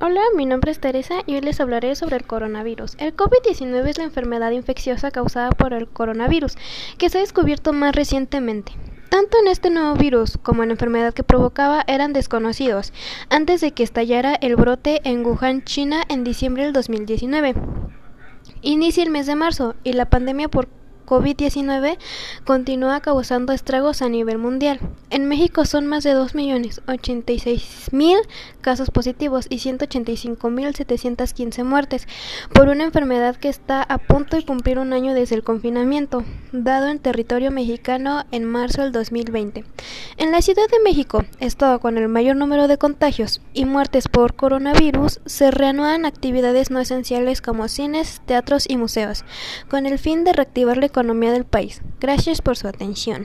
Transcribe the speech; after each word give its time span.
Hola, 0.00 0.20
mi 0.36 0.46
nombre 0.46 0.70
es 0.70 0.78
Teresa 0.78 1.22
y 1.26 1.34
hoy 1.34 1.40
les 1.40 1.58
hablaré 1.60 1.96
sobre 1.96 2.14
el 2.14 2.24
coronavirus. 2.24 2.94
El 2.98 3.16
COVID-19 3.16 3.84
es 3.88 3.98
la 3.98 4.04
enfermedad 4.04 4.52
infecciosa 4.52 5.10
causada 5.10 5.50
por 5.50 5.72
el 5.72 5.88
coronavirus, 5.88 6.54
que 6.98 7.10
se 7.10 7.18
ha 7.18 7.20
descubierto 7.20 7.72
más 7.72 7.96
recientemente. 7.96 8.70
Tanto 9.08 9.38
en 9.40 9.48
este 9.48 9.70
nuevo 9.70 9.96
virus 9.96 10.38
como 10.40 10.62
en 10.62 10.68
la 10.68 10.74
enfermedad 10.74 11.14
que 11.14 11.24
provocaba 11.24 11.82
eran 11.88 12.12
desconocidos, 12.12 12.92
antes 13.28 13.60
de 13.60 13.72
que 13.72 13.82
estallara 13.82 14.36
el 14.36 14.54
brote 14.54 15.00
en 15.02 15.26
Wuhan, 15.26 15.64
China, 15.64 16.04
en 16.08 16.22
diciembre 16.22 16.62
del 16.62 16.74
2019. 16.74 17.56
Inicia 18.62 19.02
el 19.02 19.10
mes 19.10 19.26
de 19.26 19.34
marzo 19.34 19.74
y 19.82 19.94
la 19.94 20.08
pandemia 20.08 20.48
por 20.48 20.68
COVID-19 21.08 21.96
continúa 22.44 23.00
causando 23.00 23.54
estragos 23.54 24.02
a 24.02 24.10
nivel 24.10 24.36
mundial. 24.36 24.78
En 25.08 25.26
México 25.26 25.64
son 25.64 25.86
más 25.86 26.04
de 26.04 26.14
2.086.000 26.14 28.18
casos 28.60 28.90
positivos 28.90 29.46
y 29.48 29.56
185.715 29.56 31.64
muertes 31.64 32.06
por 32.52 32.68
una 32.68 32.84
enfermedad 32.84 33.36
que 33.36 33.48
está 33.48 33.82
a 33.82 33.96
punto 33.96 34.36
de 34.36 34.44
cumplir 34.44 34.78
un 34.78 34.92
año 34.92 35.14
desde 35.14 35.34
el 35.34 35.42
confinamiento, 35.42 36.24
dado 36.52 36.88
en 36.88 36.98
territorio 36.98 37.50
mexicano 37.50 38.26
en 38.30 38.44
marzo 38.44 38.82
del 38.82 38.92
2020. 38.92 39.64
En 40.18 40.30
la 40.30 40.42
Ciudad 40.42 40.68
de 40.70 40.80
México, 40.84 41.24
estado 41.40 41.80
con 41.80 41.96
el 41.96 42.08
mayor 42.08 42.36
número 42.36 42.68
de 42.68 42.76
contagios 42.76 43.40
y 43.54 43.64
muertes 43.64 44.08
por 44.08 44.34
coronavirus, 44.34 45.20
se 45.24 45.50
reanudan 45.50 46.04
actividades 46.04 46.70
no 46.70 46.80
esenciales 46.80 47.40
como 47.40 47.68
cines, 47.68 48.20
teatros 48.26 48.66
y 48.68 48.76
museos, 48.76 49.24
con 49.70 49.86
el 49.86 49.98
fin 49.98 50.24
de 50.24 50.34
reactivar 50.34 50.76
la 50.76 50.84
economía 50.86 50.97
del 51.32 51.44
país. 51.44 51.82
Gracias 52.00 52.42
por 52.42 52.56
su 52.56 52.68
atención. 52.68 53.24